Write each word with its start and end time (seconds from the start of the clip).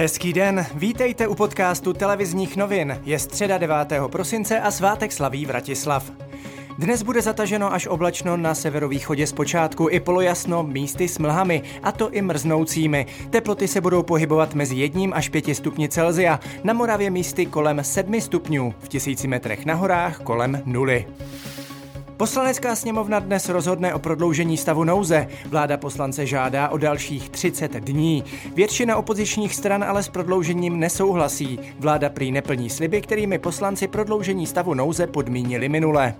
Hezký 0.00 0.32
den, 0.32 0.66
vítejte 0.74 1.28
u 1.28 1.34
podcastu 1.34 1.92
televizních 1.92 2.56
novin. 2.56 3.00
Je 3.04 3.18
středa 3.18 3.58
9. 3.58 3.76
prosince 4.06 4.60
a 4.60 4.70
svátek 4.70 5.12
slaví 5.12 5.46
Vratislav. 5.46 6.10
Dnes 6.78 7.02
bude 7.02 7.22
zataženo 7.22 7.72
až 7.72 7.86
oblačno 7.86 8.36
na 8.36 8.54
severovýchodě 8.54 9.26
zpočátku 9.26 9.88
i 9.90 10.00
polojasno 10.00 10.62
místy 10.62 11.08
s 11.08 11.18
mlhami, 11.18 11.62
a 11.82 11.92
to 11.92 12.10
i 12.10 12.22
mrznoucími. 12.22 13.06
Teploty 13.30 13.68
se 13.68 13.80
budou 13.80 14.02
pohybovat 14.02 14.54
mezi 14.54 14.76
1 14.76 15.16
až 15.16 15.28
5 15.28 15.54
stupni 15.54 15.88
Celzia, 15.88 16.40
na 16.64 16.72
Moravě 16.72 17.10
místy 17.10 17.46
kolem 17.46 17.84
7 17.84 18.20
stupňů, 18.20 18.74
v 18.78 18.88
tisíci 18.88 19.28
metrech 19.28 19.66
na 19.66 19.74
horách 19.74 20.18
kolem 20.18 20.62
nuly. 20.64 21.06
Poslanecká 22.20 22.76
sněmovna 22.76 23.18
dnes 23.18 23.48
rozhodne 23.48 23.94
o 23.94 23.98
prodloužení 23.98 24.56
stavu 24.56 24.84
nouze. 24.84 25.28
Vláda 25.46 25.76
poslance 25.76 26.26
žádá 26.26 26.68
o 26.68 26.78
dalších 26.78 27.30
30 27.30 27.74
dní. 27.74 28.24
Většina 28.54 28.96
opozičních 28.96 29.54
stran 29.54 29.84
ale 29.84 30.02
s 30.02 30.08
prodloužením 30.08 30.78
nesouhlasí. 30.80 31.60
Vláda 31.78 32.10
prý 32.10 32.32
neplní 32.32 32.70
sliby, 32.70 33.00
kterými 33.00 33.38
poslanci 33.38 33.88
prodloužení 33.88 34.46
stavu 34.46 34.74
nouze 34.74 35.06
podmínili 35.06 35.68
minule. 35.68 36.14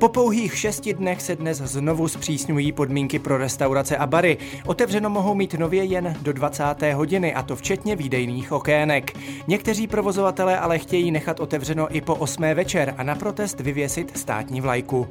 Po 0.00 0.08
pouhých 0.08 0.58
šesti 0.58 0.94
dnech 0.94 1.22
se 1.22 1.36
dnes 1.36 1.58
znovu 1.58 2.08
zpřísňují 2.08 2.72
podmínky 2.72 3.18
pro 3.18 3.38
restaurace 3.38 3.96
a 3.96 4.06
bary. 4.06 4.38
Otevřeno 4.66 5.10
mohou 5.10 5.34
mít 5.34 5.54
nově 5.54 5.84
jen 5.84 6.16
do 6.22 6.32
20. 6.32 6.64
hodiny, 6.94 7.34
a 7.34 7.42
to 7.42 7.56
včetně 7.56 7.96
výdejných 7.96 8.52
okének. 8.52 9.12
Někteří 9.46 9.86
provozovatelé 9.86 10.58
ale 10.58 10.78
chtějí 10.78 11.10
nechat 11.10 11.40
otevřeno 11.40 11.96
i 11.96 12.00
po 12.00 12.14
8. 12.14 12.42
večer 12.54 12.94
a 12.96 13.02
na 13.02 13.14
protest 13.14 13.60
vyvěsit 13.60 14.18
státní 14.18 14.60
vlajku. 14.60 15.08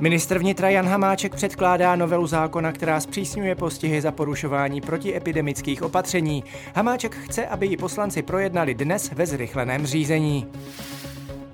Ministr 0.00 0.38
vnitra 0.38 0.68
Jan 0.68 0.86
Hamáček 0.86 1.34
předkládá 1.34 1.96
novelu 1.96 2.26
zákona, 2.26 2.72
která 2.72 3.00
zpřísňuje 3.00 3.54
postihy 3.54 4.00
za 4.00 4.12
porušování 4.12 4.80
protiepidemických 4.80 5.82
opatření. 5.82 6.44
Hamáček 6.74 7.16
chce, 7.16 7.46
aby 7.46 7.66
ji 7.66 7.76
poslanci 7.76 8.22
projednali 8.22 8.74
dnes 8.74 9.10
ve 9.12 9.26
zrychleném 9.26 9.86
řízení. 9.86 10.46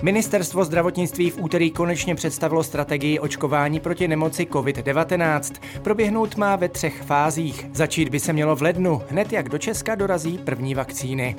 Ministerstvo 0.02 0.64
zdravotnictví 0.64 1.30
v 1.30 1.38
úterý 1.38 1.70
konečně 1.70 2.14
představilo 2.14 2.64
strategii 2.64 3.18
očkování 3.18 3.80
proti 3.80 4.08
nemoci 4.08 4.44
COVID-19. 4.44 5.54
Proběhnout 5.82 6.36
má 6.36 6.56
ve 6.56 6.68
třech 6.68 7.02
fázích. 7.02 7.66
Začít 7.72 8.08
by 8.08 8.20
se 8.20 8.32
mělo 8.32 8.56
v 8.56 8.62
lednu, 8.62 9.02
hned 9.10 9.32
jak 9.32 9.48
do 9.48 9.58
Česka 9.58 9.94
dorazí 9.94 10.38
první 10.38 10.74
vakcíny. 10.74 11.36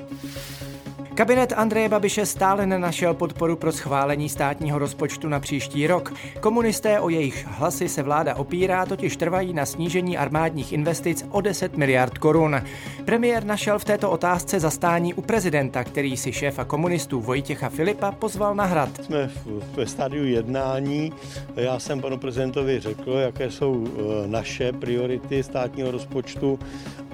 Kabinet 1.16 1.54
Andreje 1.56 1.90
Babiše 1.90 2.26
stále 2.26 2.66
nenašel 2.66 3.14
podporu 3.14 3.56
pro 3.56 3.72
schválení 3.72 4.30
státního 4.30 4.80
rozpočtu 4.80 5.30
na 5.30 5.40
příští 5.40 5.88
rok. 5.88 6.14
Komunisté 6.40 7.00
o 7.00 7.10
jejich 7.10 7.48
hlasy 7.48 7.90
se 7.90 8.04
vláda 8.04 8.36
opírá, 8.36 8.86
totiž 8.86 9.18
trvají 9.18 9.54
na 9.54 9.66
snížení 9.66 10.18
armádních 10.18 10.74
investic 10.74 11.26
o 11.32 11.42
10 11.42 11.78
miliard 11.78 12.18
korun. 12.18 12.62
Premiér 13.06 13.44
našel 13.44 13.80
v 13.80 13.86
této 13.86 14.12
otázce 14.12 14.60
zastání 14.60 15.14
u 15.14 15.22
prezidenta, 15.22 15.84
který 15.84 16.18
si 16.18 16.34
šéfa 16.34 16.66
komunistů 16.66 17.22
Vojtěcha 17.22 17.70
Filipa 17.70 18.12
pozval 18.12 18.56
na 18.56 18.66
hrad. 18.66 19.06
Jsme 19.06 19.30
ve 19.76 19.88
stádiu 19.88 20.26
jednání. 20.26 21.14
Já 21.56 21.80
jsem 21.80 22.02
panu 22.02 22.18
prezidentovi 22.18 22.80
řekl, 22.80 23.12
jaké 23.12 23.52
jsou 23.52 23.88
e, 23.88 24.28
naše 24.28 24.72
priority 24.72 25.44
státního 25.44 25.92
rozpočtu 25.92 26.60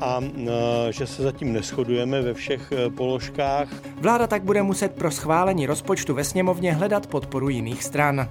a 0.01 0.19
e, 0.23 0.93
že 0.93 1.07
se 1.07 1.23
zatím 1.23 1.53
neschodujeme 1.53 2.21
ve 2.21 2.33
všech 2.33 2.71
e, 2.71 2.89
položkách. 2.89 3.67
Vláda 4.01 4.27
tak 4.27 4.43
bude 4.43 4.63
muset 4.63 4.91
pro 4.91 5.11
schválení 5.11 5.65
rozpočtu 5.65 6.13
ve 6.13 6.23
sněmovně 6.23 6.73
hledat 6.73 7.07
podporu 7.07 7.49
jiných 7.49 7.83
stran. 7.83 8.29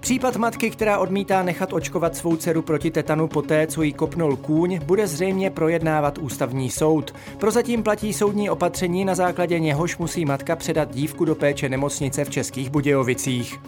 Případ 0.00 0.36
matky, 0.36 0.70
která 0.70 0.98
odmítá 0.98 1.42
nechat 1.42 1.72
očkovat 1.72 2.16
svou 2.16 2.36
dceru 2.36 2.62
proti 2.62 2.90
tetanu 2.90 3.28
poté, 3.28 3.66
co 3.66 3.82
jí 3.82 3.92
kopnul 3.92 4.36
kůň, 4.36 4.80
bude 4.84 5.06
zřejmě 5.06 5.50
projednávat 5.50 6.18
ústavní 6.18 6.70
soud. 6.70 7.14
Prozatím 7.38 7.82
platí 7.82 8.12
soudní 8.12 8.50
opatření, 8.50 9.04
na 9.04 9.14
základě 9.14 9.60
něhož 9.60 9.98
musí 9.98 10.24
matka 10.24 10.56
předat 10.56 10.94
dívku 10.94 11.24
do 11.24 11.34
péče 11.34 11.68
nemocnice 11.68 12.24
v 12.24 12.30
Českých 12.30 12.70
Budějovicích. 12.70 13.60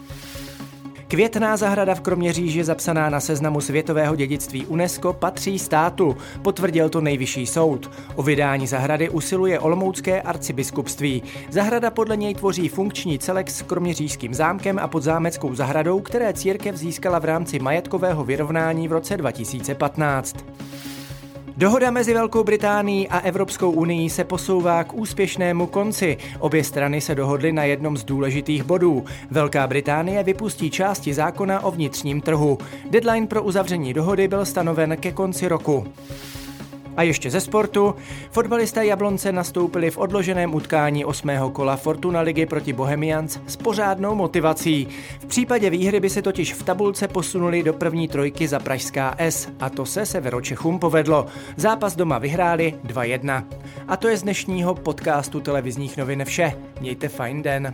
Květná 1.13 1.57
zahrada 1.57 1.95
v 1.95 2.01
Kroměříži, 2.01 2.63
zapsaná 2.63 3.09
na 3.09 3.19
seznamu 3.19 3.61
světového 3.61 4.15
dědictví 4.15 4.65
UNESCO, 4.65 5.13
patří 5.13 5.59
státu, 5.59 6.17
potvrdil 6.41 6.89
to 6.89 7.01
nejvyšší 7.01 7.45
soud. 7.45 7.91
O 8.15 8.23
vydání 8.23 8.67
zahrady 8.67 9.09
usiluje 9.09 9.59
Olomoucké 9.59 10.21
arcibiskupství. 10.21 11.23
Zahrada 11.49 11.91
podle 11.91 12.17
něj 12.17 12.35
tvoří 12.35 12.69
funkční 12.69 13.19
celek 13.19 13.49
s 13.51 13.61
Kroměřížským 13.61 14.33
zámkem 14.33 14.79
a 14.79 14.87
podzámeckou 14.87 15.55
zahradou, 15.55 15.99
které 15.99 16.33
církev 16.33 16.75
získala 16.75 17.19
v 17.19 17.25
rámci 17.25 17.59
majetkového 17.59 18.23
vyrovnání 18.23 18.87
v 18.87 18.91
roce 18.91 19.17
2015. 19.17 20.35
Dohoda 21.57 21.91
mezi 21.91 22.13
Velkou 22.13 22.43
Británií 22.43 23.07
a 23.07 23.19
Evropskou 23.19 23.71
unii 23.71 24.09
se 24.09 24.23
posouvá 24.23 24.83
k 24.83 24.93
úspěšnému 24.93 25.67
konci. 25.67 26.17
Obě 26.39 26.63
strany 26.63 27.01
se 27.01 27.15
dohodly 27.15 27.51
na 27.51 27.63
jednom 27.63 27.97
z 27.97 28.03
důležitých 28.03 28.63
bodů. 28.63 29.05
Velká 29.31 29.67
Británie 29.67 30.23
vypustí 30.23 30.71
části 30.71 31.13
zákona 31.13 31.63
o 31.63 31.71
vnitřním 31.71 32.21
trhu. 32.21 32.57
Deadline 32.89 33.27
pro 33.27 33.43
uzavření 33.43 33.93
dohody 33.93 34.27
byl 34.27 34.45
stanoven 34.45 34.97
ke 34.97 35.11
konci 35.11 35.47
roku. 35.47 35.87
A 36.97 37.03
ještě 37.03 37.31
ze 37.31 37.41
sportu. 37.41 37.95
Fotbalisté 38.31 38.85
Jablonce 38.85 39.31
nastoupili 39.31 39.91
v 39.91 39.97
odloženém 39.97 40.53
utkání 40.53 41.05
osmého 41.05 41.49
kola 41.49 41.75
Fortuna 41.75 42.21
ligy 42.21 42.45
proti 42.45 42.73
Bohemians 42.73 43.39
s 43.47 43.55
pořádnou 43.55 44.15
motivací. 44.15 44.87
V 45.19 45.25
případě 45.25 45.69
výhry 45.69 45.99
by 45.99 46.09
se 46.09 46.21
totiž 46.21 46.53
v 46.53 46.63
tabulce 46.63 47.07
posunuli 47.07 47.63
do 47.63 47.73
první 47.73 48.07
trojky 48.07 48.47
za 48.47 48.59
Pražská 48.59 49.15
S 49.17 49.49
a 49.59 49.69
to 49.69 49.85
se 49.85 50.05
Severočechům 50.05 50.79
povedlo. 50.79 51.25
Zápas 51.57 51.95
doma 51.95 52.17
vyhráli 52.17 52.73
2-1. 52.85 53.43
A 53.87 53.97
to 53.97 54.07
je 54.07 54.17
z 54.17 54.23
dnešního 54.23 54.75
podcastu 54.75 55.39
televizních 55.39 55.97
novin 55.97 56.25
vše. 56.25 56.53
Mějte 56.81 57.07
fajn 57.07 57.41
den. 57.41 57.71